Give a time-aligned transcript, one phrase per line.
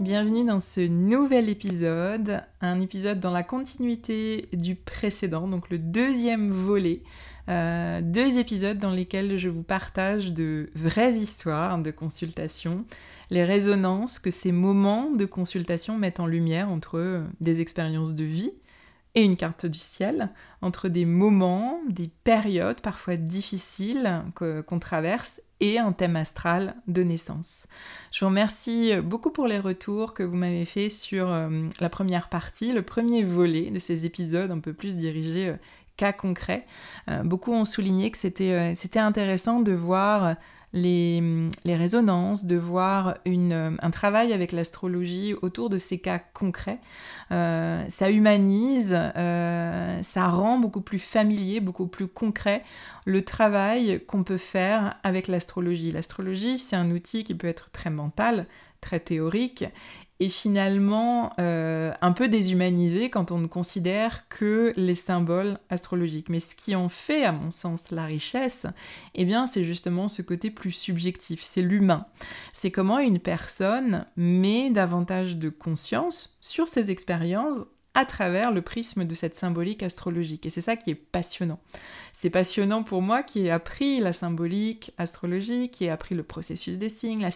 [0.00, 6.52] Bienvenue dans ce nouvel épisode, un épisode dans la continuité du précédent, donc le deuxième
[6.52, 7.02] volet
[7.48, 12.84] euh, deux épisodes dans lesquels je vous partage de vraies histoires de consultation,
[13.30, 18.52] les résonances que ces moments de consultation mettent en lumière entre des expériences de vie
[19.22, 20.30] une carte du ciel,
[20.62, 27.66] entre des moments, des périodes parfois difficiles qu'on traverse et un thème astral de naissance.
[28.12, 32.28] Je vous remercie beaucoup pour les retours que vous m'avez fait sur euh, la première
[32.28, 35.56] partie, le premier volet de ces épisodes un peu plus dirigés euh,
[35.96, 36.64] cas concrets.
[37.08, 40.36] Euh, beaucoup ont souligné que c'était intéressant de voir
[40.72, 41.22] les,
[41.64, 46.78] les, résonances, de voir une, euh, un travail avec l'astrologie autour de ces cas concrets.
[47.30, 52.62] ça humanise, ça rend beaucoup plus familier, beaucoup plus concret
[53.04, 55.92] le travail qu'on peut faire avec l'astrologie.
[55.92, 58.46] L'astrologie, c'est un outil qui peut être très mental,
[58.80, 59.64] très théorique,
[60.20, 66.28] et finalement euh, un peu déshumanisé quand on ne considère que les symboles astrologiques.
[66.28, 68.66] Mais ce qui en fait, à mon sens, la richesse,
[69.14, 72.06] eh bien, c'est justement ce côté plus subjectif, c'est l'humain.
[72.52, 77.58] C'est comment une personne met davantage de conscience sur ses expériences
[77.98, 80.46] à travers le prisme de cette symbolique astrologique.
[80.46, 81.58] Et c'est ça qui est passionnant.
[82.12, 86.78] C'est passionnant pour moi qui ai appris la symbolique astrologique, qui ai appris le processus
[86.78, 87.28] des signes,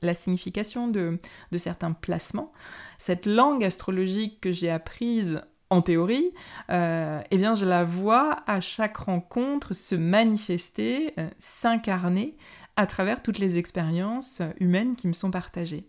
[0.00, 1.18] la, signification de,
[1.58, 2.50] certains placements.
[2.98, 6.32] Cette langue astrologique que j'ai apprise en théorie,
[6.70, 12.38] euh, eh bien je la vois à chaque rencontre se manifester, euh, s'incarner
[12.76, 15.84] à travers toutes les expériences humaines qui me sont partagées.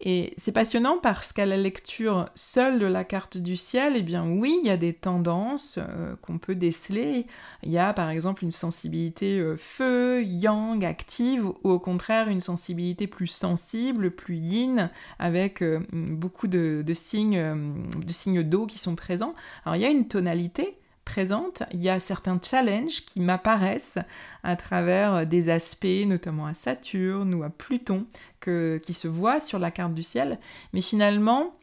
[0.00, 4.28] Et c'est passionnant parce qu'à la lecture seule de la carte du ciel, eh bien
[4.28, 7.26] oui, il y a des tendances euh, qu'on peut déceler.
[7.62, 12.42] Il y a par exemple une sensibilité euh, feu, yang, active, ou au contraire une
[12.42, 18.96] sensibilité plus sensible, plus yin, avec euh, beaucoup de, signes, de signes d'eau qui sont
[18.96, 19.34] présents.
[19.64, 23.98] Alors il y a une tonalité, présente, il y a certains challenges qui m'apparaissent
[24.42, 28.06] à travers des aspects, notamment à Saturne ou à Pluton,
[28.42, 30.38] qui se voient sur la carte du ciel.
[30.74, 31.54] Mais finalement,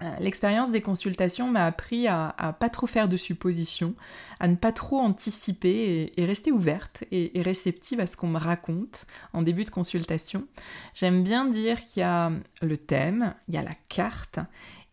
[0.00, 3.94] euh, L'expérience des consultations m'a appris à, à, pas trop faire de suppositions,
[4.38, 8.38] à ne pas trop anticiper et, rester ouverte et, et, réceptive à ce qu'on me
[8.38, 10.46] raconte en début de consultation.
[10.94, 12.30] J'aime bien dire qu'il y a
[12.62, 14.38] le thème, il y a la carte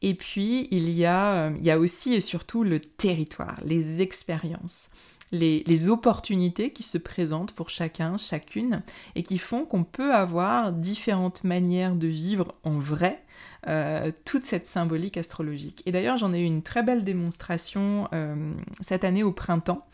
[0.06, 4.04] et puis, il y, a, euh, il y a aussi et surtout le territoire, les
[4.04, 4.92] expériences.
[5.32, 8.84] Les, opportunités qui se présentent pour chacun, chacune,
[9.16, 13.24] et qui font qu'on peut avoir différentes manières de vivre en vrai
[13.68, 15.82] euh, toute cette symbolique astrologique.
[15.88, 19.88] Et d'ailleurs, j'en ai eu une très belle démonstration euh, cette année au printemps.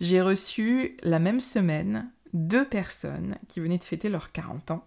[0.00, 4.84] J'ai reçu la même semaine deux personnes qui venaient de fêter leurs 40 ans.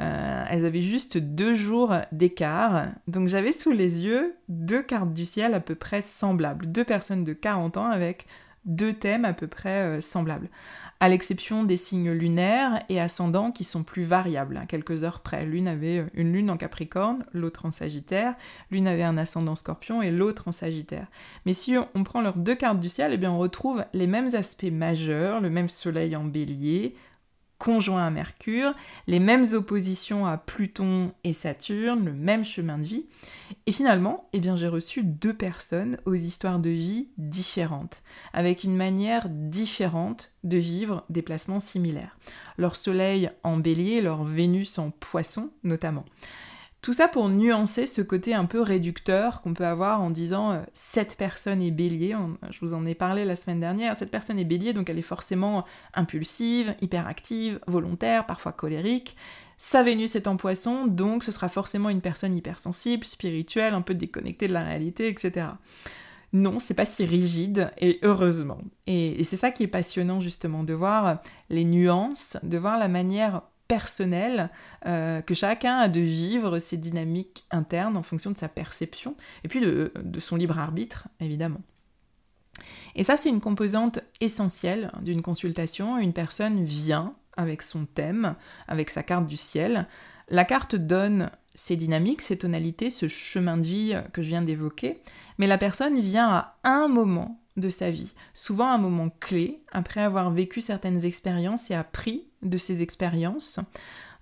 [0.00, 5.24] Euh, elles avaient juste deux jours d'écart, donc j'avais sous les yeux deux cartes du
[5.24, 8.26] ciel à peu près semblables, deux personnes de 40 ans avec
[8.64, 10.48] deux thèmes à peu près euh, semblables,
[11.00, 15.44] à l'exception des signes lunaires et ascendants qui sont plus variables, hein, quelques heures près.
[15.44, 18.34] L'une avait euh, une lune en Capricorne, l'autre en Sagittaire,
[18.70, 21.06] l'une avait un ascendant Scorpion et l'autre en Sagittaire.
[21.46, 24.34] Mais si on prend leurs deux cartes du ciel, eh bien on retrouve les mêmes
[24.34, 26.94] aspects majeurs, le même soleil en bélier,
[27.58, 28.74] conjoint à Mercure,
[29.06, 33.06] les mêmes oppositions à Pluton et Saturne, le même chemin de vie.
[33.66, 38.02] Et finalement, eh j'ai reçu deux personnes aux histoires de vie différentes,
[38.32, 42.18] avec une manière différente de vivre des placements similaires.
[42.58, 46.04] Leur Soleil en bélier, leur Vénus en poisson notamment.
[46.84, 50.60] Tout ça pour nuancer ce côté un peu réducteur qu'on peut avoir en disant euh,
[50.74, 52.14] cette personne est bélier,
[52.50, 55.00] je vous en ai parlé la semaine dernière, cette personne est bélier donc elle est
[55.00, 55.64] forcément
[55.94, 59.16] impulsive, hyperactive, volontaire, parfois colérique.
[59.56, 63.94] Sa Vénus est en poisson donc ce sera forcément une personne hypersensible, spirituelle, un peu
[63.94, 65.46] déconnectée de la réalité, etc.
[66.34, 68.58] Non, c'est pas si rigide et heureusement.
[68.86, 73.40] et c'est ça qui est passionnant justement de voir les nuances, de voir la manière
[73.74, 74.50] personnel
[74.86, 79.48] euh, que chacun a de vivre ses dynamiques internes en fonction de sa perception et
[79.48, 79.90] puis de,
[80.20, 81.60] son libre arbitre, évidemment.
[82.94, 85.98] Et ça, c'est une composante essentielle d'une consultation.
[85.98, 88.36] Une personne vient avec son thème,
[88.68, 89.88] avec sa carte du ciel.
[90.28, 95.00] La carte donne ses dynamiques, ses tonalités, ce chemin de vie que je viens d'évoquer,
[95.38, 100.00] mais la personne vient à un moment de sa vie, souvent un moment clé, après
[100.00, 103.60] avoir vécu certaines expériences et appris de ces expériences.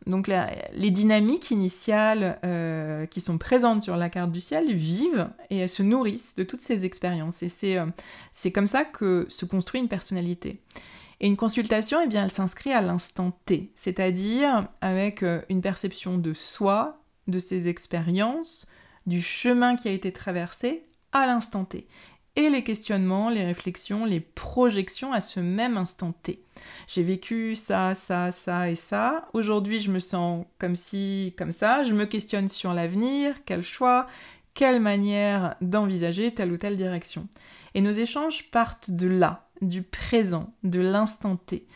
[0.06, 0.28] Donc
[0.74, 5.68] les dynamiques initiales euh, qui sont présentes sur la carte du ciel vivent et elles
[5.68, 7.42] se nourrissent de toutes ces expériences.
[7.42, 7.86] Et euh,
[8.32, 10.60] c'est comme ça que se construit une personnalité.
[11.20, 16.18] Et une consultation, eh bien, elle s'inscrit à l'instant T, c'est-à-dire avec euh, une perception
[16.18, 18.66] de soi, de ses expériences,
[19.06, 21.86] du chemin qui a été traversé à l'instant T
[22.36, 26.42] et les questionnements, les réflexions, les projections à ce même instant T.
[26.88, 29.28] J'ai vécu ça, ça, ça et ça.
[29.32, 31.84] Aujourd'hui, je me sens comme si, comme ça.
[31.84, 34.06] Je me questionne sur l'avenir, quel choix,
[34.54, 37.28] quelle manière d'envisager telle ou telle direction.
[37.74, 41.66] Et nos échanges partent de là, du présent, de l'instant T.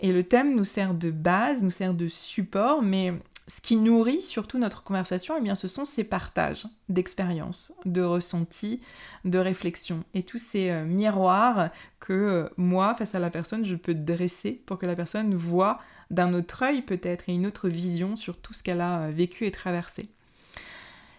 [0.00, 3.14] Et le thème nous sert de base, nous sert de support, mais
[3.46, 8.80] ce qui nourrit surtout notre conversation, eh bien, ce sont ces partages d'expériences, de ressentis,
[9.26, 11.68] de réflexions et tous ces euh, miroirs
[12.00, 15.78] que euh, moi, face à la personne, je peux dresser pour que la personne voit
[16.10, 19.44] d'un autre œil peut-être et une autre vision sur tout ce qu'elle a euh, vécu
[19.44, 20.08] et traversé.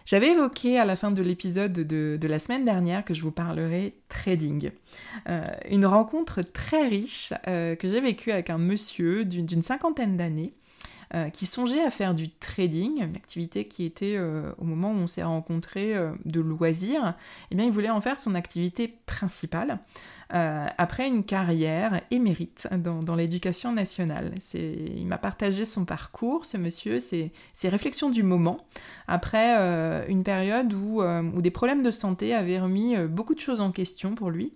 [0.04, 3.96] J'avais évoqué à la fin de l'épisode de, la semaine dernière que je vous parlerai
[4.08, 4.70] trading.
[5.68, 10.54] une rencontre très riche que j'ai vécue avec un monsieur d'une cinquantaine d'années
[11.14, 14.96] euh, qui songeait à faire du trading, une activité qui était euh, au moment où
[14.96, 17.14] on s'est rencontrés euh, de loisir,
[17.50, 19.78] eh bien il voulait en faire son activité principale.
[20.34, 24.34] Euh, après une carrière émérite dans, dans l'éducation nationale.
[24.54, 27.30] Il m'a partagé son parcours, ce monsieur, ses,
[27.62, 28.66] réflexions du moment,
[29.06, 33.40] après euh, une période où, euh, où, des problèmes de santé avaient remis beaucoup de
[33.40, 34.52] choses en question pour lui.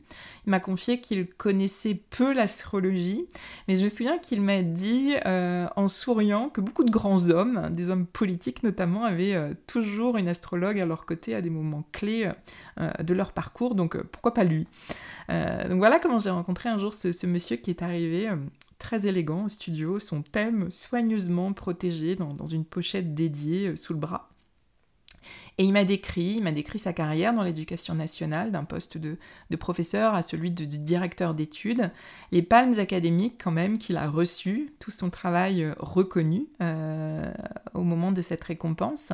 [0.47, 3.27] Il m'a confié qu'il connaissait peu l'astrologie,
[3.69, 7.91] mais je me souviens qu'il m'a dit en souriant que beaucoup de grands hommes, des
[7.91, 9.37] hommes politiques notamment, avaient
[9.67, 12.31] toujours une astrologue à leur côté à des moments clés
[12.79, 14.67] de leur parcours, donc pourquoi pas lui?
[15.69, 18.37] Donc voilà comment j'ai rencontré un jour ce, monsieur qui est arrivé euh,
[18.79, 23.99] très élégant au studio, son thème soigneusement protégé dans une pochette dédiée euh, sous le
[23.99, 24.31] bras.
[25.61, 29.19] Et il m'a décrit, il m'a décrit sa carrière dans l'éducation nationale, d'un poste de,
[29.59, 31.91] professeur à celui de, directeur d'études,
[32.33, 37.31] les palmes académiques quand même qu'il a reçues, tout son travail euh, reconnu euh,
[37.75, 39.13] au moment de cette récompense,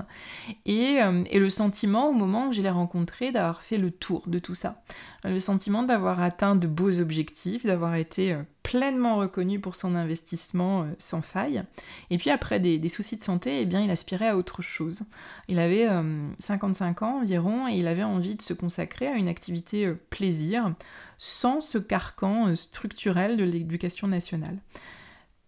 [0.67, 4.23] et, euh, et le sentiment au moment où je l'ai rencontré d'avoir fait le tour
[4.29, 4.85] de tout ça,
[5.25, 11.23] le sentiment d'avoir atteint de beaux objectifs, d'avoir été pleinement reconnu pour son investissement sans
[11.23, 11.63] faille.
[12.11, 15.03] Et puis après des, soucis de santé, eh bien, il aspirait à autre chose.
[15.49, 15.87] Il avait
[16.39, 19.95] 55 euh, ans environ et il avait envie de se consacrer à une activité euh,
[20.11, 20.75] plaisir
[21.19, 24.59] sans ce carcan structurel de l'éducation nationale.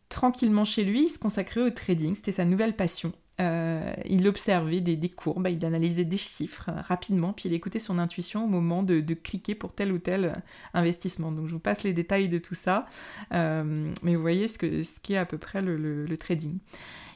[0.09, 3.13] Tranquillement chez lui, il se consacrait au trading, c'était sa nouvelle passion.
[3.41, 7.99] Euh, il observait des, courbes, il analysait des chiffres euh, rapidement, puis il écoutait son
[7.99, 10.33] intuition au moment de, cliquer pour tel ou tel euh,
[10.75, 11.31] investissement.
[11.31, 12.87] Donc je vous passe les détails de tout ça,
[13.31, 16.59] mais vous voyez ce, que, ce qui est à peu près le, trading.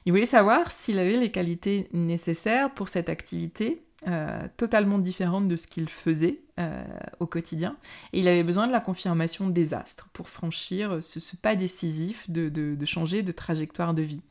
[0.04, 3.82] Il voulait savoir s'il avait les qualités nécessaires pour cette activité,
[4.56, 6.40] totalement différente de ce qu'il faisait
[7.21, 7.76] au quotidien.
[8.12, 12.85] Et il avait besoin de la confirmation des astres pour franchir ce, pas décisif de,
[12.85, 14.23] changer de trajectoire de vie.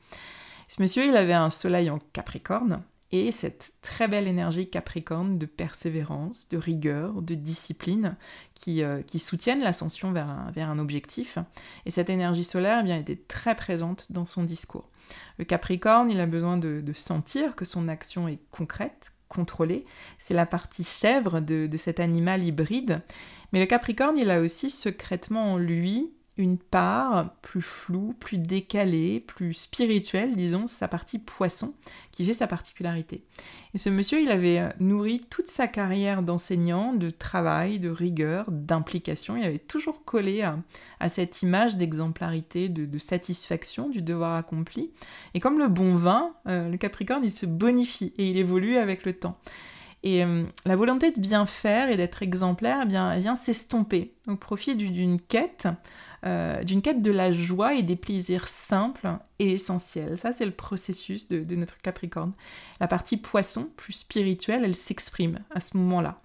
[0.68, 5.46] Ce monsieur, il avait un soleil en Capricorne et cette très belle énergie Capricorne de
[5.46, 8.16] persévérance, de rigueur, de discipline
[8.54, 11.38] qui, euh, soutiennent l'ascension vers un, vers un objectif.
[11.86, 14.91] Et cette énergie solaire eh bien, était très présente dans son discours.
[15.38, 19.86] Le Capricorne, il a besoin de, sentir que son action est concrète, contrôlée.
[20.18, 23.02] C'est la partie chèvre de, de cet animal hybride.
[23.52, 29.20] Mais le Capricorne, il a aussi secrètement en lui une part plus floue, plus décalée,
[29.20, 31.74] plus spirituelle, disons, sa partie poisson,
[32.12, 33.24] qui fait sa particularité.
[33.74, 38.46] Et ce monsieur, il avait euh, nourri toute sa carrière d'enseignant de travail, de rigueur,
[38.50, 39.36] d'implication.
[39.36, 44.92] Il avait toujours collé à, cette image d'exemplarité, de, satisfaction du devoir accompli.
[45.34, 49.06] Et comme le bon vin, euh, le Capricorne, il se bonifie et il évolue avec
[49.06, 49.38] le temps.
[50.04, 54.36] Et euh, la volonté de bien faire et d'être exemplaire, eh bien, vient s'estomper au
[54.36, 55.68] profit d'une quête,
[56.26, 59.10] euh, d'une quête de la joie et des plaisirs simples
[59.40, 60.18] et essentiels.
[60.18, 62.34] Ça, c'est le processus de, de notre Capricorne.
[62.80, 66.22] La partie poisson, plus spirituelle, elle s'exprime à ce moment-là.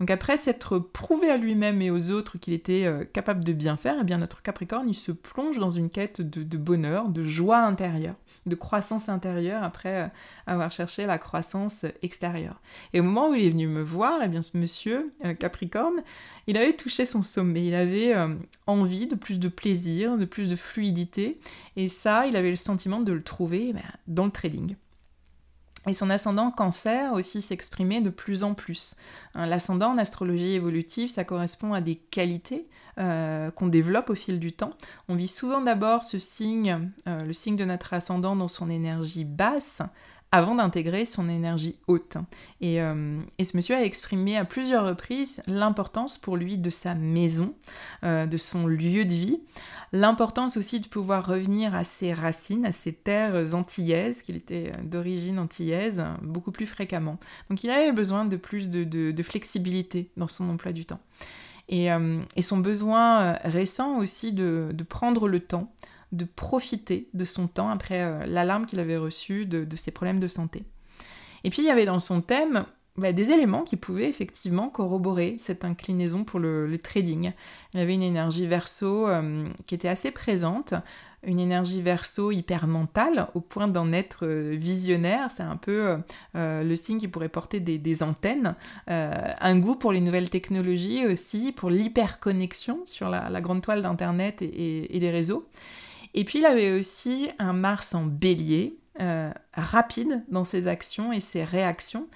[0.00, 3.76] Donc après s'être prouvé à lui-même et aux autres qu'il était euh, capable de bien
[3.76, 7.60] faire, eh bien notre Capricorne, il se plonge dans une quête de, bonheur, de joie
[7.60, 8.16] intérieure,
[8.46, 10.06] de croissance intérieure après euh,
[10.46, 12.60] avoir cherché la croissance extérieure.
[12.92, 16.02] Et au moment où il est venu me voir, eh bien ce monsieur euh, Capricorne,
[16.46, 18.14] il avait touché son sommet, il avait
[18.66, 21.38] envie de plus de plaisir, de plus de fluidité,
[21.76, 24.76] et ça, il avait le sentiment de le trouver eh dans le trading.
[25.86, 28.94] Et son ascendant cancer aussi s'exprimait de plus en plus.
[29.34, 32.66] Hein, l'ascendant en astrologie évolutive, ça correspond à des qualités
[32.98, 34.72] euh, qu'on développe au fil du temps.
[35.08, 39.24] On vit souvent d'abord ce signe, euh, le signe de notre ascendant dans son énergie
[39.24, 39.82] basse,
[40.34, 42.16] avant d'intégrer son énergie haute.
[42.60, 47.54] Euh, et, ce monsieur a exprimé à plusieurs reprises l'importance pour lui de sa maison,
[48.02, 49.40] euh, de son lieu de vie,
[49.92, 54.82] l'importance aussi de pouvoir revenir à ses racines, à ses terres antillaises, qu'il était euh,
[54.82, 57.18] d'origine antillaise, beaucoup plus fréquemment.
[57.48, 61.00] Donc il avait besoin de plus de, flexibilité dans son emploi du temps.
[61.68, 61.88] Et,
[62.42, 65.72] son besoin récent aussi de prendre le temps,
[66.14, 70.28] de profiter de son temps après euh, l'alarme qu'il avait reçue de, ses problèmes de
[70.28, 70.64] santé.
[71.42, 72.64] Et puis il y avait dans son thème
[72.96, 77.32] bah, des éléments qui pouvaient effectivement corroborer cette inclinaison pour le, trading.
[77.74, 80.74] Il avait une énergie verso euh, qui était assez présente,
[81.26, 85.30] une énergie verso hyper mentale au point d'en être euh, visionnaire.
[85.30, 85.96] C'est un peu
[86.34, 88.54] le signe qui pourrait porter des, antennes.
[88.86, 94.98] un goût pour les nouvelles technologies aussi, pour l'hyperconnexion sur la, grande toile d'Internet et,
[94.98, 95.48] des réseaux.
[96.14, 101.18] Et puis il avait aussi un Mars en bélier, euh, rapide dans ses actions et
[101.18, 102.06] ses réactions.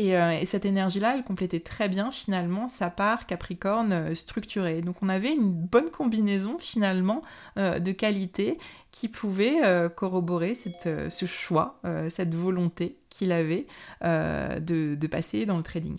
[0.00, 4.80] Euh, et, cette énergie-là, elle complétait très bien finalement sa part Capricorne euh, structurée.
[4.80, 7.20] Donc on avait une bonne combinaison finalement
[7.56, 8.56] de qualités
[8.92, 9.60] qui pouvait
[9.94, 13.66] corroborer ce choix, cette volonté qu'il avait
[14.00, 15.98] de, passer dans le trading.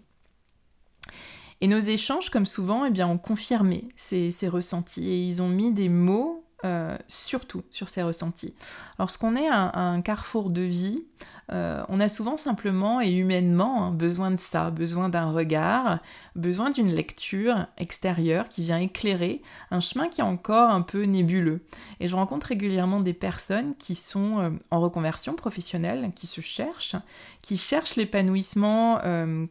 [1.62, 5.72] Et nos échanges, comme souvent, eh bien, ont confirmé ces ressentis et ils ont mis
[5.72, 8.56] des mots euh, surtout sur ses ressentis.
[8.98, 11.04] Lorsqu'on est à, un carrefour de vie,
[11.52, 16.00] euh, on a souvent simplement et humainement hein, besoin de ça, besoin d'un regard,
[16.38, 19.42] besoin d'une lecture extérieure qui vient éclairer
[19.72, 21.66] un chemin qui est encore un peu nébuleux.
[22.00, 26.96] Et je rencontre régulièrement des personnes qui sont euh, en reconversion professionnelle, qui se cherchent,
[27.42, 29.00] qui cherchent l'épanouissement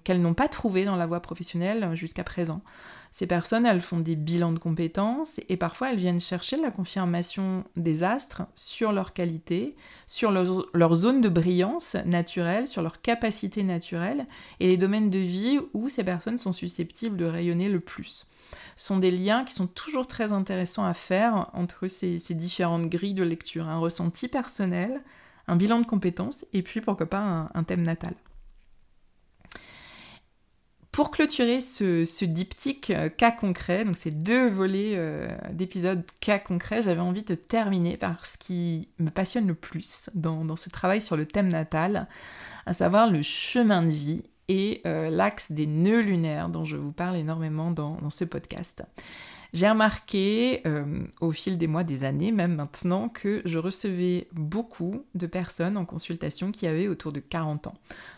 [0.03, 2.63] qu'elles n'ont pas trouvé dans la voie professionnelle jusqu'à présent.
[3.13, 7.65] Ces personnes, elles font des bilans de compétences et parfois elles viennent chercher la confirmation
[7.77, 9.77] des astres sur leur qualité,
[10.07, 14.27] sur leur, zone de brillance naturelle, sur leur capacité naturelle
[14.61, 18.27] et les domaines de vie où ces personnes sont susceptibles de rayonner le plus.
[18.77, 23.13] Ce sont des liens qui sont toujours très intéressants à faire entre ces, différentes grilles
[23.13, 23.69] de lecture.
[23.69, 25.03] Un ressenti personnel,
[25.49, 28.15] un bilan de compétences et puis pourquoi pas un thème natal.
[30.93, 36.83] Pour clôturer ce, diptyque euh, cas concret, donc ces deux volets euh, d'épisodes cas concrets,
[36.83, 41.17] j'avais envie de terminer par ce qui me passionne le plus dans, ce travail sur
[41.17, 42.09] le thème natal,
[42.67, 46.93] à savoir le chemin de vie et euh, l'axe des nœuds lunaires dont je vous
[46.93, 48.85] parle énormément dans, ce podcast.
[49.55, 50.63] J'ai remarqué
[51.21, 55.85] au fil des mois, des années même maintenant, que je recevais beaucoup de personnes en
[55.85, 57.75] consultation qui avaient autour de 40 ans.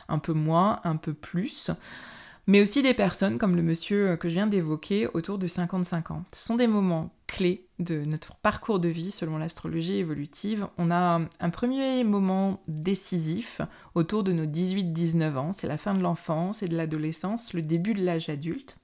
[0.08, 1.72] Un peu moins, un peu plus
[2.46, 6.24] mais aussi des personnes comme le monsieur que je viens d'évoquer autour de 55 ans.
[6.32, 10.68] Ce sont des moments clés de notre parcours de vie selon l'astrologie évolutive.
[10.78, 13.60] On a un premier moment décisif
[13.94, 17.94] autour de nos 18-19 ans, c'est la fin de l'enfance et de l'adolescence, le début
[17.94, 18.78] de l'âge adulte.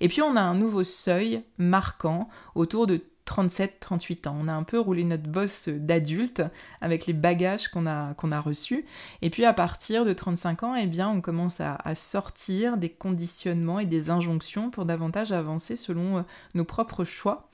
[0.00, 4.36] Et puis on a un nouveau seuil marquant autour de 37-38 ans.
[4.40, 6.42] On a un peu roulé notre bosse d'adulte
[6.80, 8.84] avec les bagages qu'on a, qu'on a reçus.
[9.22, 13.78] Et puis à partir de 35 ans, eh bien, on commence à, sortir des conditionnements
[13.78, 16.22] et des injonctions pour davantage avancer selon euh,
[16.54, 17.48] nos propres choix.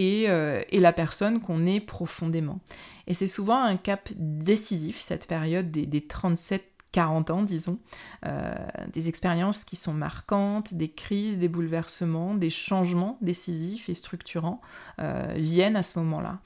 [0.00, 2.60] Euh, et, la personne qu'on est profondément.
[3.08, 7.78] Et c'est souvent un cap décisif, cette période des, des 37 40 ans, disons,
[8.24, 8.54] euh,
[8.92, 14.60] des expériences qui sont marquantes, des crises, des bouleversements, des changements décisifs et structurants
[14.98, 16.38] euh, viennent à ce moment-là.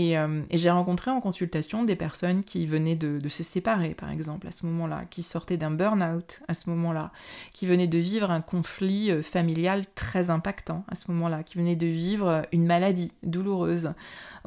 [0.00, 4.46] Euh, et, j'ai rencontré en consultation des personnes qui venaient de, se séparer, par exemple,
[4.48, 7.12] à ce moment-là, qui sortaient d'un burn-out à ce moment-là,
[7.52, 11.76] qui venaient de vivre un conflit euh, familial très impactant à ce moment-là, qui venaient
[11.76, 13.92] de vivre une maladie douloureuse,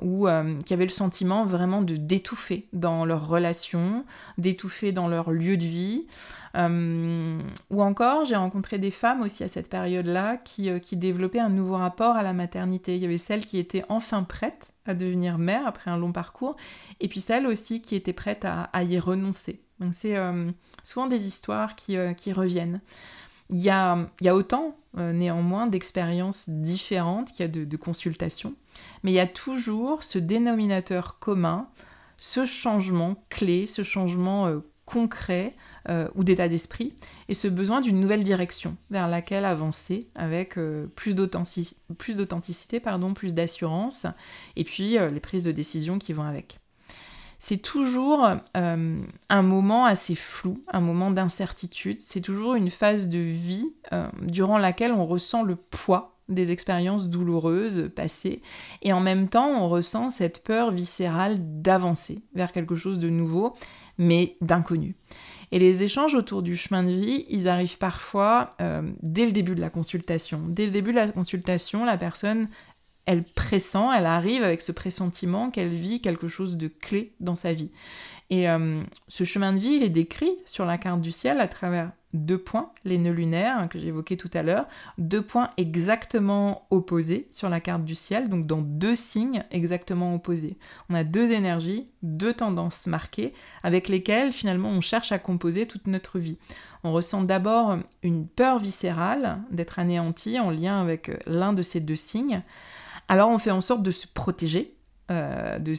[0.02, 4.06] ou euh, qui avaient le sentiment vraiment de d'étouffer dans leurs relations,
[4.38, 6.08] d'étouffer dans leur lieu de vie.
[6.56, 11.78] ou encore, j'ai rencontré des femmes aussi à cette période-là qui, qui développaient un nouveau
[11.78, 12.96] rapport à la maternité.
[12.96, 16.56] Il y avait celles qui étaient enfin prêtes à devenir mère après un long parcours,
[17.00, 19.62] et puis celle aussi qui était prête à, y renoncer.
[19.80, 20.52] Donc c'est euh,
[20.84, 22.82] souvent des histoires qui, euh, reviennent.
[23.50, 27.78] Il y a, y a autant euh, néanmoins d'expériences différentes qu'il y a de, de,
[27.78, 28.56] consultations,
[29.04, 31.68] mais il y a toujours ce dénominateur commun,
[32.18, 35.56] ce changement clé, ce changement concret
[35.90, 36.94] euh, ou d'état d'esprit,
[37.30, 42.80] et ce besoin d'une nouvelle direction vers laquelle avancer avec euh, plus d'authenticité,
[43.14, 44.06] plus d'assurance,
[44.56, 46.60] et puis euh, les prises de décision qui vont avec.
[47.40, 53.74] C'est toujours un moment assez flou, un moment d'incertitude, c'est toujours une phase de vie
[54.22, 58.42] durant laquelle on ressent le poids des expériences douloureuses passées,
[58.82, 63.54] et en même temps on ressent cette peur viscérale d'avancer vers quelque chose de nouveau,
[63.98, 64.96] mais d'inconnu.
[65.52, 69.54] Et les échanges autour du chemin de vie, ils arrivent parfois euh, dès le début
[69.54, 70.42] de la consultation.
[70.48, 72.48] Dès le début de la consultation, la personne,
[73.06, 77.54] elle pressent, elle arrive avec ce pressentiment qu'elle vit quelque chose de clé dans sa
[77.54, 77.70] vie.
[78.34, 81.48] Et euh, ce chemin de vie, il est décrit sur la carte du ciel à
[81.48, 84.66] travers deux points, les nœuds lunaires hein, que j'évoquais tout à l'heure,
[84.98, 90.58] deux points exactement opposés sur la carte du ciel, donc dans deux signes exactement opposés.
[90.90, 95.86] On a deux énergies, deux tendances marquées, avec lesquelles finalement on cherche à composer toute
[95.86, 96.40] notre vie.
[96.84, 101.96] On ressent d'abord une peur viscérale d'être anéanti en lien avec l'un de ces deux
[101.96, 102.42] signes.
[103.08, 104.74] Alors on fait en sorte de se protéger
[105.12, 105.74] euh, de,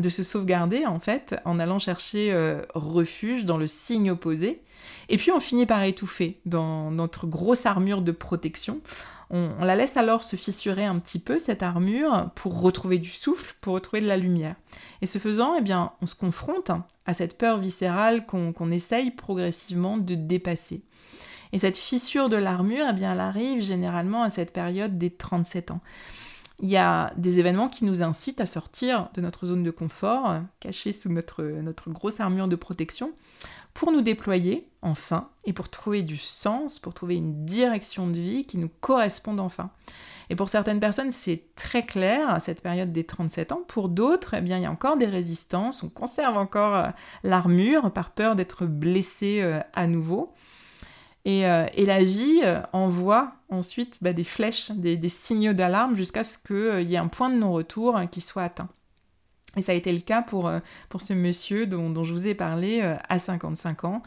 [0.00, 4.62] de, se sauvegarder en fait en allant chercher euh, refuge dans le signe opposé.
[5.10, 8.80] Et puis on finit par étouffer dans notre grosse armure de protection.
[9.28, 13.54] On, la laisse alors se fissurer un petit peu cette armure pour retrouver du souffle,
[13.60, 14.56] pour retrouver de la lumière.
[15.02, 16.70] Et ce faisant, eh bien, on se confronte
[17.04, 20.82] à cette peur viscérale qu'on essaye progressivement de dépasser.
[21.52, 25.70] Et cette fissure de l'armure, eh bien, elle arrive généralement à cette période des 37
[25.70, 25.80] ans
[26.60, 30.40] il y a des événements qui nous incitent à sortir de notre zone de confort,
[30.60, 33.12] cachée sous notre, notre grosse armure de protection,
[33.74, 38.46] pour nous déployer enfin et pour trouver du sens, pour trouver une direction de vie
[38.46, 39.70] qui nous corresponde enfin.
[40.30, 43.62] Et pour certaines personnes, c'est très clair à cette période des 37 ans.
[43.66, 46.88] Pour d'autres, eh bien, il y a encore des résistances, on conserve encore euh,
[47.24, 50.32] l'armure par peur d'être blessé euh, à nouveau.
[51.26, 56.36] Euh, et, la vie euh, envoie ensuite bah, des flèches, des, signaux d'alarme jusqu'à ce
[56.36, 58.68] qu'il euh, y ait un point de non-retour qui soit atteint.
[59.56, 60.50] Et ça a été le cas pour,
[60.88, 64.02] pour ce monsieur dont, je vous ai parlé à 55 ans.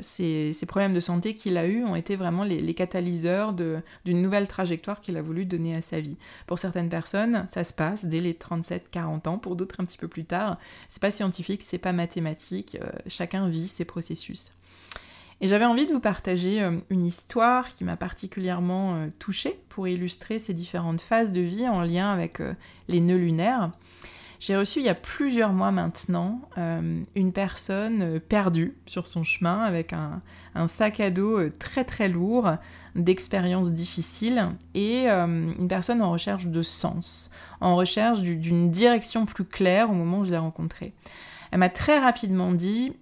[0.00, 4.46] ces, problèmes de santé qu'il a eus ont été vraiment les, les catalyseurs d'une nouvelle
[4.46, 6.16] trajectoire qu'il a voulu donner à sa vie.
[6.46, 10.06] Pour certaines personnes, ça se passe dès les 37-40 ans, pour d'autres un petit peu
[10.06, 10.60] plus tard.
[10.90, 14.52] C'est pas scientifique, c'est pas mathématique, chacun vit ses processus.
[15.40, 19.86] Et j'avais envie de vous partager euh, une histoire qui m'a particulièrement euh, touchée pour
[19.86, 22.54] illustrer ces différentes phases de vie en lien avec euh,
[22.88, 23.70] les nœuds lunaires.
[24.40, 29.94] J'ai reçu il y a plusieurs mois maintenant une personne perdue sur son chemin avec
[29.94, 30.20] un,
[30.66, 32.50] sac à dos très très lourd,
[32.94, 37.30] d'expériences difficiles et une personne en recherche de sens,
[37.62, 40.92] en recherche d'une direction plus claire au moment où je l'ai rencontrée.
[41.50, 42.92] Elle m'a très rapidement dit,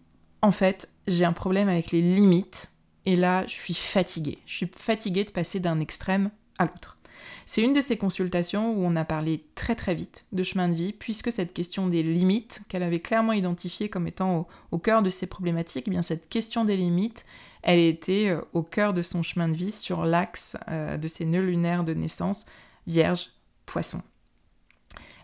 [0.40, 2.73] en fait, j'ai un problème avec les limites,
[3.07, 4.38] et là, je suis fatiguée.
[4.47, 6.99] Je suis fatiguée de passer d'un extrême à l'autre.
[7.47, 10.75] C'est une de ces consultations où on a parlé très très vite de chemin de
[10.75, 15.11] vie, puisque cette question des limites, qu'elle avait clairement identifiée comme étant au, cœur de
[15.11, 17.25] ses problématiques, eh bien cette question des limites,
[17.62, 21.25] elle était euh, au cœur de son chemin de vie sur l'axe euh, de ses
[21.25, 22.45] nœuds lunaires de naissance,
[22.87, 23.29] Vierge,
[23.67, 24.03] Poisson.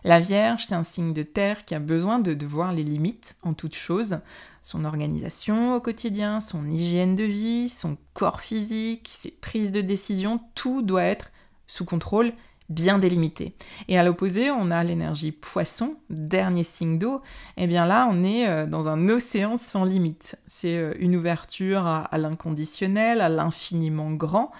[0.03, 3.53] La Vierge, c'est un signe de terre qui a besoin de, voir les limites en
[3.53, 4.17] toute chose,
[4.63, 10.41] son organisation au quotidien, son hygiène de vie, son corps physique, ses prises de décision,
[10.55, 11.31] tout doit être
[11.67, 12.33] sous contrôle,
[12.71, 13.53] bien délimité.
[13.89, 17.21] Et à l'opposé, on a l'énergie poisson, dernier signe d'eau.
[17.57, 20.37] Et eh bien là, on est euh, dans un océan sans limite.
[20.47, 24.51] C'est euh, une ouverture à, l'inconditionnel, à l'infiniment grand.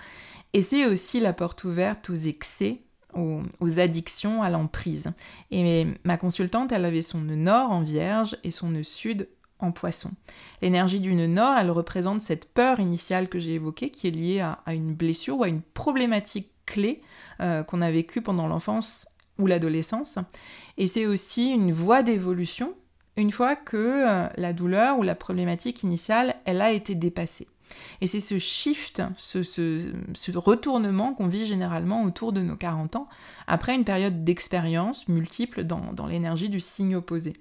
[0.54, 2.82] Et c'est aussi la porte ouverte aux excès,
[3.14, 5.12] aux, addictions, à l'emprise.
[5.52, 9.28] Et ma consultante, elle avait son nœud nord en vierge et son nœud sud
[9.60, 10.12] en poisson.
[10.62, 14.40] L'énergie du nœud nord, elle représente cette peur initiale que j'ai évoquée, qui est liée
[14.40, 17.02] à, une blessure ou à une problématique clé
[17.40, 20.18] euh, qu'on a vécue pendant l'enfance ou l'adolescence.
[20.78, 22.76] Et c'est aussi une voie d'évolution
[23.18, 27.48] une fois que euh, la douleur ou la problématique initiale, elle a été dépassée.
[28.02, 33.08] Et c'est ce shift, ce, retournement qu'on vit généralement autour de nos 40 ans,
[33.48, 37.34] après une période d'expérience multiple dans l'énergie du signe opposé.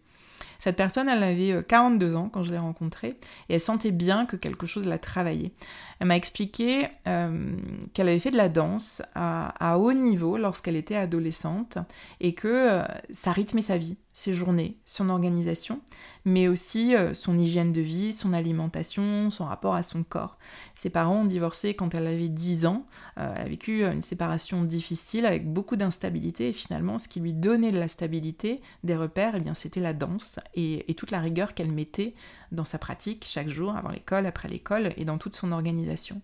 [0.60, 3.16] Cette personne, elle avait 42 euh, ans quand je l'ai rencontrée
[3.48, 5.52] et elle sentait bien que quelque chose la travaillait.
[5.98, 7.56] Elle m'a expliqué euh,
[7.94, 11.78] qu'elle avait fait de la danse à, haut niveau lorsqu'elle était adolescente
[12.20, 15.80] et que euh, ça rythmait sa vie, ses journées, son organisation,
[16.24, 20.38] mais aussi son hygiène de vie, son alimentation, son rapport à son corps.
[20.74, 25.26] Ses parents ont divorcé quand elle avait 10 ans, elle a vécu une séparation difficile
[25.26, 29.40] avec beaucoup d'instabilité et finalement ce qui lui donnait de la stabilité, des repères, eh
[29.40, 32.14] bien c'était la danse et, toute la rigueur qu'elle mettait
[32.52, 36.20] dans sa pratique chaque jour, avant l'école, après l'école et dans toute son organisation.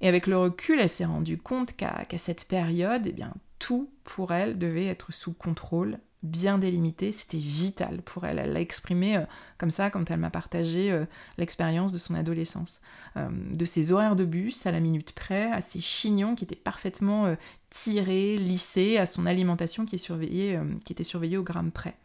[0.00, 4.32] Et avec le recul, elle s'est rendue compte qu'à cette période, eh bien, tout pour
[4.32, 8.38] elle devait être sous contrôle, bien délimité, c'était vital pour elle.
[8.38, 9.22] Elle l'a exprimé euh,
[9.58, 11.04] comme ça quand elle m'a partagé euh,
[11.38, 12.80] l'expérience de son adolescence.
[13.16, 16.56] Euh, de ses horaires de bus à la minute près, à ses chignons qui étaient
[16.56, 17.34] parfaitement
[17.70, 21.96] tirés, lissés, à son alimentation qui, qui était surveillée au gramme près.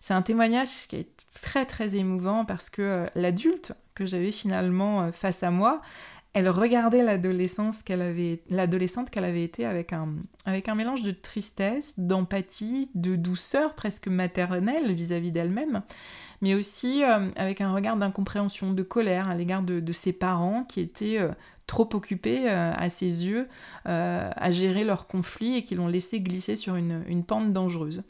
[0.00, 5.42] C'est un témoignage qui est très très émouvant parce que l'adulte que j'avais finalement face
[5.42, 5.80] à moi,
[6.34, 14.08] elle regardait l'adolescente qu'elle avait été avec un, mélange de tristesse, d'empathie, de douceur presque
[14.08, 15.82] maternelle vis-à-vis d'elle-même,
[16.40, 20.80] mais aussi euh, avec un regard d'incompréhension, de colère à l'égard de, ses parents qui
[20.80, 21.18] étaient
[21.66, 23.46] trop occupés à ses yeux
[23.84, 28.04] à gérer leurs conflits et qui l'ont laissé glisser sur une, une pente dangereuse.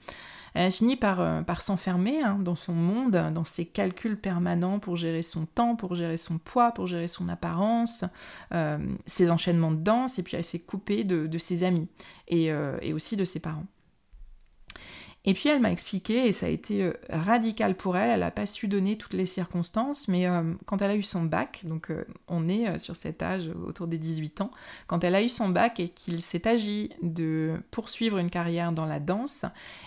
[0.55, 4.79] Elle a fini par, euh, par s'enfermer hein, dans son monde, dans ses calculs permanents
[4.79, 8.05] pour gérer son temps, pour gérer son poids, pour gérer son apparence,
[8.53, 11.88] euh, ses enchaînements de danse, et puis elle s'est coupée de, ses amis
[12.33, 13.67] euh, et aussi de ses parents.
[15.25, 18.33] Et puis elle m'a expliqué, et ça a été euh, radical pour elle, elle n'a
[18.33, 21.91] pas su donner toutes les circonstances, mais euh, quand elle a eu son bac, donc
[21.91, 24.51] euh, on est sur cet âge autour des 18 ans,
[24.89, 28.87] quand elle a eu son bac et qu'il s'est agi de poursuivre une carrière dans
[28.87, 29.45] la danse,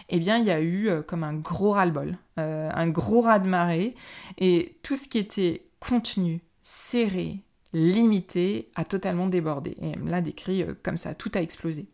[0.08, 3.96] eh bien il y a eu comme un gros ras-le-bol, un gros raz-de-marée,
[4.38, 7.42] et tout ce qui était contenu, serré,
[7.76, 9.76] limité a totalement débordé.
[9.82, 11.88] Et elle me l'a décrit euh, comme ça, tout a explosé.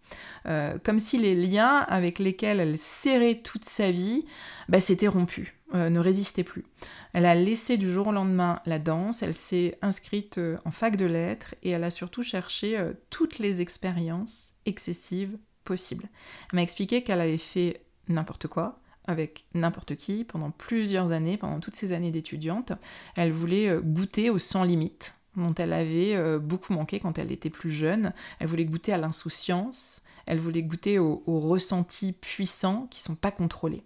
[0.46, 4.26] Euh, comme si les liens avec lesquels elle serrait toute sa vie
[4.70, 6.66] bah, s'étaient rompus, euh, ne résistaient plus.
[7.14, 11.06] Elle a laissé du jour au lendemain la danse, elle s'est inscrite en fac de
[11.06, 16.08] lettres et elle a surtout cherché toutes les expériences excessives possibles.
[16.52, 21.60] Elle m'a expliqué qu'elle avait fait n'importe quoi, avec n'importe qui pendant plusieurs années, pendant
[21.60, 22.72] toutes ces années d'étudiante.
[23.18, 27.50] Elle voulait goûter au sans limite, dont elle avait euh, beaucoup manqué quand elle était
[27.50, 28.14] plus jeune.
[28.40, 33.84] Elle voulait goûter à l'insouciance, elle voulait goûter aux, ressentis puissants qui sont pas contrôlés.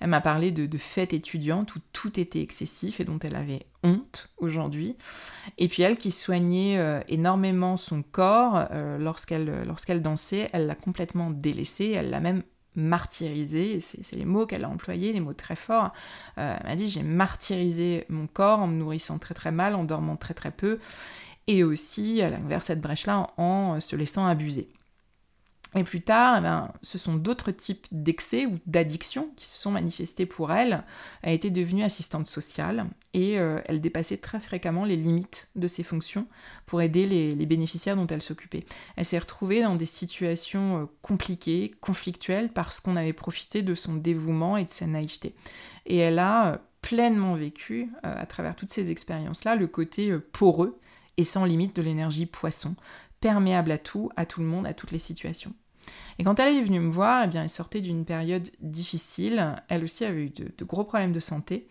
[0.00, 4.30] Elle m'a parlé de, fêtes étudiantes où tout était excessif et dont elle avait honte
[4.38, 4.96] aujourd'hui.
[5.58, 10.74] Et puis elle qui soignait euh, énormément son corps euh, lorsqu'elle lorsqu'elle dansait, elle l'a
[10.74, 12.42] complètement délaissé, elle l'a même
[12.80, 15.92] martyrisé, c'est les mots qu'elle a employés, les mots très forts.
[16.38, 19.84] Euh, elle m'a dit j'ai martyrisé mon corps en me nourrissant très très mal, en
[19.84, 20.78] dormant très très peu,
[21.46, 24.68] et aussi elle a ouvert cette brèche-là en se laissant abuser.
[25.76, 29.70] Et plus tard, eh ben, ce sont d'autres types d'excès ou d'addictions qui se sont
[29.70, 30.82] manifestés pour elle.
[31.22, 35.84] Elle était devenue assistante sociale et euh, elle dépassait très fréquemment les limites de ses
[35.84, 36.26] fonctions
[36.66, 38.64] pour aider les, bénéficiaires dont elle s'occupait.
[38.96, 43.94] Elle s'est retrouvée dans des situations euh, compliquées, conflictuelles, parce qu'on avait profité de son
[43.94, 45.34] dévouement et de sa naïveté.
[45.86, 50.80] Et elle a euh, pleinement vécu, à travers toutes ces expériences-là, le côté poreux
[51.18, 52.74] et sans limite de l'énergie poisson,
[53.20, 55.54] perméable à tout, à tout le monde, à toutes les situations.
[56.18, 59.56] Et quand elle est venue me voir, eh bien, elle sortait d'une période difficile.
[59.68, 61.66] Elle aussi avait eu de, gros problèmes de santé.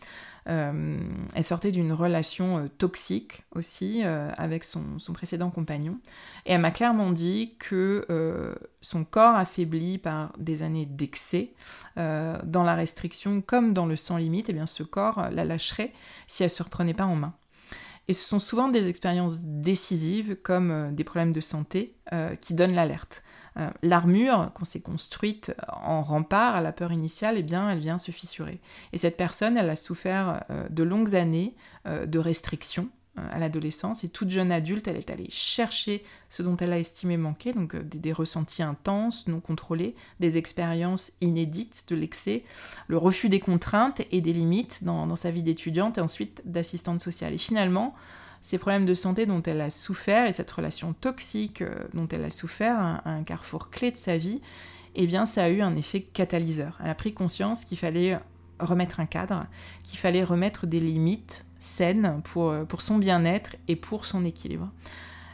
[0.47, 0.97] Euh,
[1.35, 5.99] elle sortait d'une relation euh, toxique aussi euh, avec son, précédent compagnon.
[6.47, 11.53] Et elle m'a clairement dit que son corps affaibli par des années d'excès,
[11.95, 15.93] dans la restriction comme dans le sans limite, eh bien, ce corps la lâcherait
[16.27, 17.33] si elle ne se reprenait pas en main.
[18.09, 22.55] Et ce sont souvent des expériences décisives, comme euh, des problèmes de santé, euh, qui
[22.55, 23.23] donnent l'alerte.
[23.57, 27.99] Euh, l'armure qu'on s'est construite en rempart à la peur initiale, eh bien, elle vient
[27.99, 28.61] se fissurer.
[28.93, 32.89] Et cette personne, elle a souffert de longues années de restrictions,
[33.31, 37.17] à l'adolescence et toute jeune adulte, elle est allée chercher ce dont elle a estimé
[37.17, 42.43] manquer, donc euh, des, ressentis intenses, non contrôlés, des expériences inédites de l'excès,
[42.87, 47.33] le refus des contraintes et des limites dans, sa vie d'étudiante et ensuite d'assistante sociale.
[47.33, 47.95] Et finalement,
[48.41, 52.23] ces problèmes de santé dont elle a souffert et cette relation toxique euh, dont elle
[52.23, 54.41] a souffert à un carrefour clé de sa vie,
[54.95, 56.77] eh bien ça a eu un effet catalyseur.
[56.83, 58.19] Elle a pris conscience qu'il fallait
[58.59, 59.45] remettre un cadre,
[59.83, 64.69] qu'il fallait remettre des limites saines pour, euh, pour son bien-être et pour son équilibre.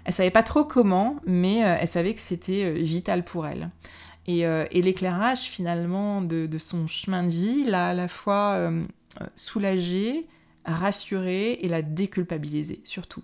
[0.04, 3.70] Elle savait pas trop comment, mais euh, elle savait que c'était euh, vital pour elle.
[4.28, 4.44] Et,
[4.82, 8.72] l'éclairage finalement de, son chemin de vie l'a à la fois
[9.36, 10.26] soulagée,
[10.66, 13.22] rassurée et la déculpabilisée surtout.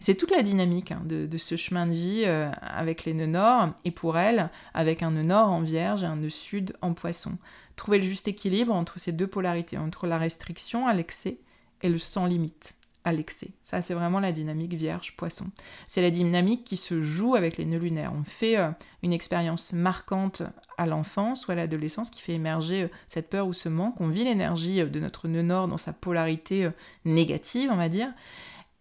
[0.00, 2.24] C'est toute la dynamique hein, de, ce chemin de vie
[2.62, 6.16] avec les nœuds nord et pour elle avec un nœud nord en vierge et un
[6.16, 7.38] nœud sud en poisson
[7.80, 11.38] trouver le juste équilibre entre ces deux polarités, entre la restriction à l'excès
[11.80, 13.48] et le sans limite à l'excès.
[13.62, 15.46] Ça, c'est vraiment la dynamique vierge-poisson.
[15.88, 18.12] C'est la dynamique qui se joue avec les nœuds lunaires.
[18.14, 18.70] On fait euh,
[19.02, 20.42] une expérience marquante
[20.76, 23.98] à l'enfance ou à l'adolescence qui fait émerger euh, cette peur ou ce manque.
[23.98, 26.68] On vit l'énergie euh, de notre nœud nord dans sa polarité
[27.06, 28.12] négative, on va dire.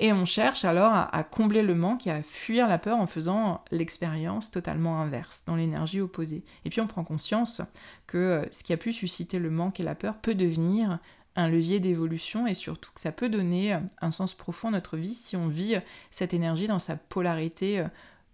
[0.01, 3.63] Et on cherche alors à, combler le manque et à fuir la peur en faisant
[3.69, 6.43] l'expérience totalement inverse, dans l'énergie opposée.
[6.63, 7.62] Et puis on prend conscience
[8.07, 10.99] que euh, ce qui a pu susciter le manque et la peur peut devenir
[11.35, 14.95] un levier d'évolution et surtout que ça peut donner euh, un sens profond à notre
[14.95, 15.81] vie si on vit euh,
[16.12, 17.83] cette énergie dans sa polarité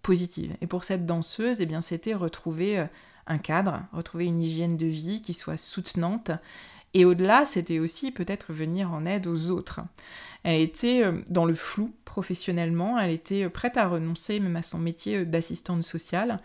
[0.02, 0.56] positive.
[0.60, 2.86] Et pour cette danseuse, eh bien c'était retrouver
[3.26, 6.30] un cadre, retrouver une hygiène de vie qui soit soutenante
[6.96, 9.82] et au-delà, c'était aussi peut-être venir en aide aux autres.
[10.46, 14.62] Elle était euh, dans le flou professionnellement, elle était euh, prête à renoncer même à
[14.62, 16.38] son métier euh, d'assistante sociale.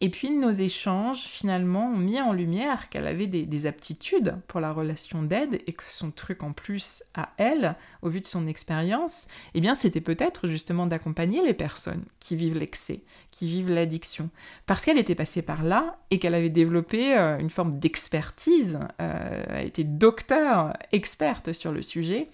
[0.00, 4.72] Et puis nos échanges finalement ont mis en lumière qu'elle avait des, aptitudes pour la
[4.72, 9.28] relation d'aide et que son truc en plus à elle, au vu de son expérience,
[9.54, 14.28] eh bien c'était peut-être justement d'accompagner les personnes qui vivent l'excès, qui vivent l'addiction,
[14.66, 18.80] parce qu'elle était passée par là et qu'elle avait développé une forme d'expertise,
[19.28, 22.28] elle était docteur, experte sur le sujet,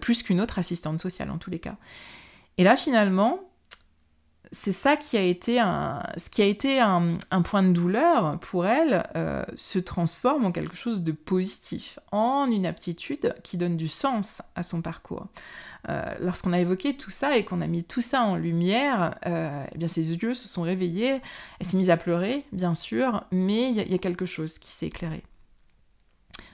[0.00, 1.76] plus qu'une autre assistante sociale en tous les cas.
[2.58, 3.40] Et là finalement,
[4.52, 8.66] c'est ça qui a été un, ce qui a été un, point de douleur pour
[8.66, 13.88] elle euh, se transforme en quelque chose de positif, en une aptitude qui donne du
[13.88, 15.26] sens à son parcours.
[15.88, 19.64] Euh, lorsqu'on a évoqué tout ça et qu'on a mis tout ça en lumière, euh,
[19.72, 21.20] eh bien ses yeux se sont réveillés,
[21.60, 24.86] elle s'est mise à pleurer, bien sûr, mais il y, a quelque chose qui s'est
[24.86, 25.22] éclairé.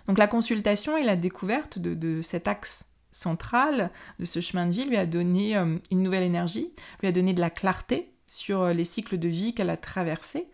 [0.09, 4.87] Donc la consultation et la découverte de cet axe centrale de ce chemin de vie
[4.87, 8.73] lui a donné euh, une nouvelle énergie, lui a donné de la clarté sur euh,
[8.73, 10.49] les cycles de vie qu'elle a traversés.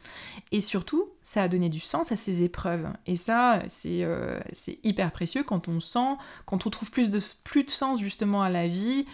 [0.51, 2.89] Et surtout, ça a donné du sens à ses épreuves.
[3.07, 4.41] Et ça, c'est euh,
[4.83, 8.51] hyper précieux quand on sent, quand on trouve plus de, plus de sens justement à
[8.51, 9.07] la vie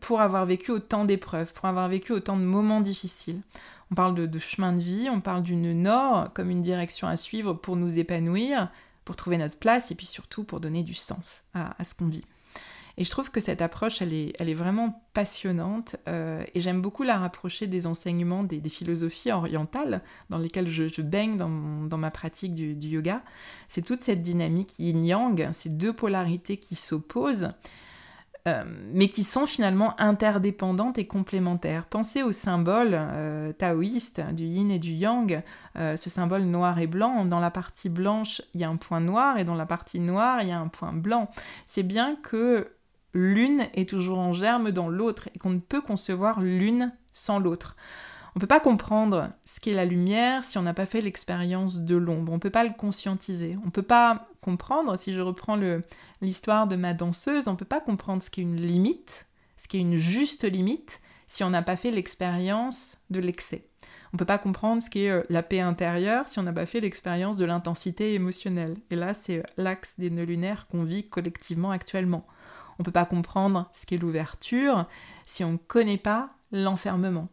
[0.00, 3.40] pour avoir vécu autant d'épreuves, pour avoir vécu autant de moments difficiles.
[3.90, 7.52] On parle de, chemin de vie, on parle d'une nord comme une direction à suivre
[7.52, 8.70] pour nous épanouir,
[9.04, 12.24] pour trouver notre place et puis surtout pour donner du sens à ce qu'on vit.
[12.98, 16.82] Et je trouve que cette approche, elle est, elle est vraiment passionnante euh, et j'aime
[16.82, 22.54] beaucoup la rapprocher des enseignements des, philosophies orientales dans lesquelles je, baigne dans, ma pratique
[22.54, 23.22] du, yoga.
[23.68, 27.52] C'est toute cette dynamique yin-yang, ces deux polarités qui s'opposent.
[28.48, 31.86] Euh, mais qui sont finalement interdépendantes et complémentaires.
[31.86, 35.42] Pensez au symbole euh, taoïste du yin et du yang,
[35.76, 37.24] ce symbole noir et blanc.
[37.24, 40.42] Dans la partie blanche, il y a un point noir et dans la partie noire,
[40.42, 41.30] il y a un point blanc.
[41.66, 42.72] C'est bien que
[43.14, 47.76] l'une est toujours en germe dans l'autre et qu'on ne peut concevoir l'une sans l'autre.
[48.34, 51.80] On ne peut pas comprendre ce qu'est la lumière si on n'a pas fait l'expérience
[51.80, 52.32] de l'ombre.
[52.32, 53.58] On ne peut pas le conscientiser.
[53.62, 55.58] On ne peut pas comprendre, si je reprends
[56.22, 59.26] l'histoire de ma danseuse, on peut pas comprendre ce qu'est une limite,
[59.58, 63.66] ce qu'est une juste limite, si on n'a pas fait l'expérience de l'excès.
[64.12, 66.66] On ne peut pas comprendre ce qu'est euh, la paix intérieure si on n'a pas
[66.66, 68.76] fait l'expérience de l'intensité émotionnelle.
[68.90, 72.26] Et là, c'est euh, l'axe des nœuds lunaires qu'on vit collectivement actuellement.
[72.78, 74.86] On ne peut pas comprendre ce qu'est l'ouverture
[75.24, 77.28] si on ne connaît pas l'enfermement.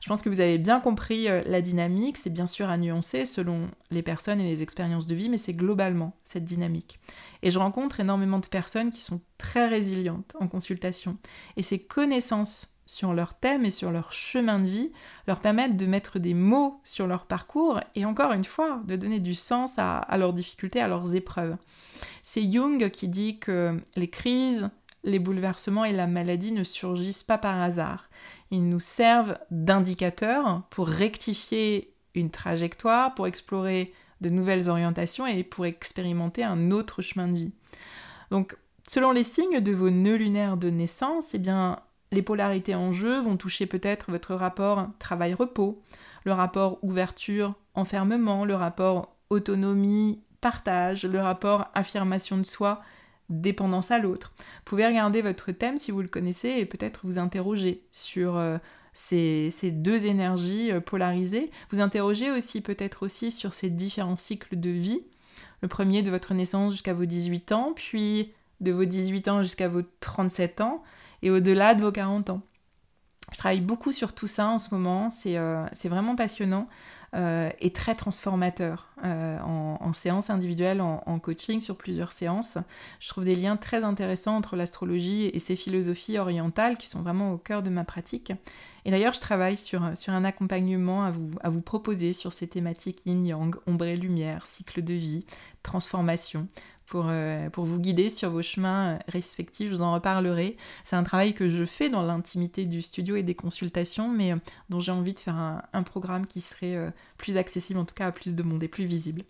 [0.00, 3.24] Je pense que vous avez bien compris euh, la dynamique, c'est bien sûr à nuancer
[3.24, 6.98] selon les personnes et les expériences de vie, mais c'est globalement cette dynamique.
[7.42, 11.16] Et je rencontre énormément de personnes qui sont très résilientes en consultation.
[11.56, 14.92] Et ces connaissances sur leur thème et sur leur chemin de vie
[15.26, 19.20] leur permettent de mettre des mots sur leur parcours et encore une fois de donner
[19.20, 21.56] du sens à, à leurs difficultés, à leurs épreuves.
[22.22, 24.68] C'est Jung qui dit que les crises,
[25.02, 28.08] les bouleversements et la maladie ne surgissent pas par hasard.
[28.50, 35.66] Ils nous servent d'indicateurs pour rectifier une trajectoire, pour explorer de nouvelles orientations et pour
[35.66, 37.52] expérimenter un autre chemin de vie.
[38.30, 38.56] Donc
[38.88, 41.80] Selon les signes de vos nœuds lunaires de naissance, eh bien,
[42.12, 45.82] les polarités en jeu vont toucher peut-être votre rapport travail-repos,
[46.24, 52.82] le rapport ouverture-enfermement, le rapport autonomie-partage, le rapport affirmation de soi,
[53.28, 54.32] dépendance à l'autre.
[54.38, 58.58] Vous pouvez regarder votre thème si vous le connaissez et peut-être vous interroger sur euh,
[58.92, 61.50] ces, deux énergies euh, polarisées.
[61.70, 65.02] Vous interroger aussi peut-être aussi sur ces différents cycles de vie.
[65.62, 69.68] Le premier de votre naissance jusqu'à vos 18 ans, puis de vos 18 ans jusqu'à
[69.68, 70.82] vos 37 ans,
[71.22, 72.42] et au-delà de vos 40 ans.
[73.44, 76.66] Travaille beaucoup sur tout ça en ce moment, c'est euh, vraiment passionnant
[77.14, 82.56] euh, et très transformateur euh, en, séance individuelle, en, coaching sur plusieurs séances.
[83.00, 87.32] Je trouve des liens très intéressants entre l'astrologie et ces philosophies orientales qui sont vraiment
[87.32, 88.32] au cœur de ma pratique.
[88.86, 92.48] Et d'ailleurs, je travaille sur, sur un accompagnement à vous, à vous proposer sur ces
[92.48, 95.26] thématiques yin-yang, ombre et lumière, cycle de vie,
[95.62, 96.48] transformation,
[96.86, 99.70] pour, euh, pour vous guider sur vos chemins respectifs.
[99.70, 100.56] Je vous en reparlerai.
[100.84, 104.36] C'est un travail que je fais dans l'intimité du studio et des consultations, mais euh,
[104.68, 108.08] dont j'ai envie de faire un, programme qui serait euh, plus accessible, en tout cas
[108.08, 109.22] à plus de monde et plus visible.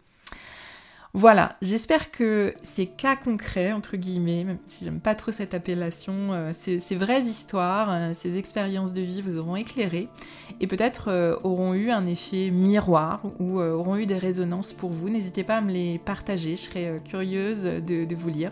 [1.16, 6.33] Voilà, j'espère que ces cas concrets, entre guillemets, même si j'aime pas trop cette appellation,
[6.33, 10.09] euh, ces, vraies histoires, euh, ces expériences de vie vous auront éclairé
[10.61, 15.09] et peut-être euh, auront eu un effet miroir ou auront eu des résonances pour vous.
[15.09, 18.50] N'hésitez pas à me les partager, je serais curieuse de vous lire.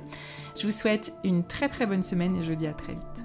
[0.57, 3.22] Je vous souhaite une très très bonne semaine et je vous dis à très vite.